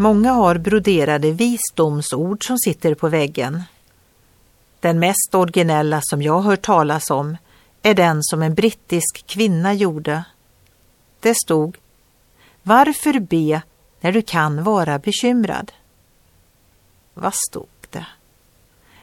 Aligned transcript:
Många 0.00 0.32
har 0.32 0.58
broderade 0.58 1.32
visdomsord 1.32 2.46
som 2.46 2.58
sitter 2.58 2.94
på 2.94 3.08
väggen. 3.08 3.62
Den 4.80 4.98
mest 4.98 5.34
originella 5.34 6.00
som 6.02 6.22
jag 6.22 6.40
hört 6.40 6.62
talas 6.62 7.10
om 7.10 7.36
är 7.82 7.94
den 7.94 8.22
som 8.22 8.42
en 8.42 8.54
brittisk 8.54 9.26
kvinna 9.26 9.74
gjorde. 9.74 10.24
Det 11.20 11.34
stod 11.34 11.76
Varför 12.62 13.20
be 13.20 13.62
när 14.00 14.12
du 14.12 14.22
kan 14.22 14.64
vara 14.64 14.98
bekymrad? 14.98 15.72
Vad 17.14 17.34
stod 17.34 17.68
det? 17.90 18.06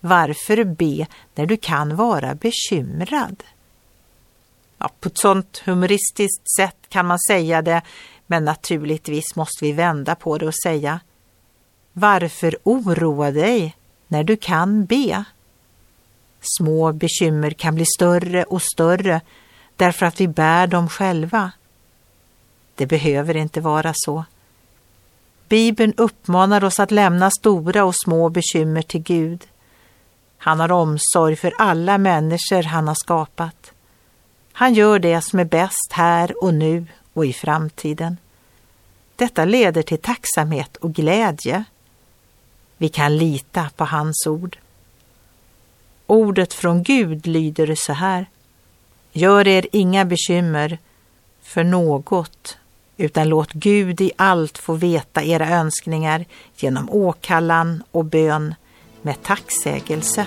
Varför 0.00 0.64
be 0.64 1.06
när 1.34 1.46
du 1.46 1.56
kan 1.56 1.96
vara 1.96 2.34
bekymrad? 2.34 3.42
Ja, 4.82 4.90
på 5.00 5.08
ett 5.08 5.18
sådant 5.18 5.62
humoristiskt 5.64 6.56
sätt 6.56 6.76
kan 6.88 7.06
man 7.06 7.18
säga 7.18 7.62
det, 7.62 7.82
men 8.26 8.44
naturligtvis 8.44 9.36
måste 9.36 9.64
vi 9.64 9.72
vända 9.72 10.14
på 10.14 10.38
det 10.38 10.46
och 10.46 10.54
säga 10.64 11.00
Varför 11.92 12.56
oroa 12.62 13.30
dig 13.30 13.76
när 14.08 14.24
du 14.24 14.36
kan 14.36 14.84
be? 14.84 15.24
Små 16.58 16.92
bekymmer 16.92 17.50
kan 17.50 17.74
bli 17.74 17.84
större 17.96 18.44
och 18.44 18.62
större 18.62 19.20
därför 19.76 20.06
att 20.06 20.20
vi 20.20 20.28
bär 20.28 20.66
dem 20.66 20.88
själva. 20.88 21.52
Det 22.74 22.86
behöver 22.86 23.36
inte 23.36 23.60
vara 23.60 23.92
så. 23.94 24.24
Bibeln 25.48 25.94
uppmanar 25.96 26.64
oss 26.64 26.80
att 26.80 26.90
lämna 26.90 27.30
stora 27.30 27.84
och 27.84 27.96
små 28.04 28.28
bekymmer 28.28 28.82
till 28.82 29.02
Gud. 29.02 29.46
Han 30.38 30.60
har 30.60 30.72
omsorg 30.72 31.36
för 31.36 31.54
alla 31.58 31.98
människor 31.98 32.62
han 32.62 32.88
har 32.88 32.94
skapat. 32.94 33.72
Han 34.52 34.74
gör 34.74 34.98
det 34.98 35.20
som 35.20 35.38
är 35.38 35.44
bäst 35.44 35.92
här 35.92 36.44
och 36.44 36.54
nu 36.54 36.86
och 37.12 37.26
i 37.26 37.32
framtiden. 37.32 38.16
Detta 39.16 39.44
leder 39.44 39.82
till 39.82 39.98
tacksamhet 39.98 40.76
och 40.76 40.92
glädje. 40.92 41.64
Vi 42.76 42.88
kan 42.88 43.16
lita 43.16 43.70
på 43.76 43.84
hans 43.84 44.26
ord. 44.26 44.58
Ordet 46.06 46.54
från 46.54 46.82
Gud 46.82 47.26
lyder 47.26 47.74
så 47.76 47.92
här. 47.92 48.26
Gör 49.12 49.48
er 49.48 49.66
inga 49.72 50.04
bekymmer 50.04 50.78
för 51.42 51.64
något, 51.64 52.58
utan 52.96 53.28
låt 53.28 53.52
Gud 53.52 54.00
i 54.00 54.12
allt 54.16 54.58
få 54.58 54.74
veta 54.74 55.22
era 55.22 55.48
önskningar 55.48 56.24
genom 56.56 56.90
åkallan 56.90 57.82
och 57.90 58.04
bön 58.04 58.54
med 59.02 59.22
tacksägelse. 59.22 60.26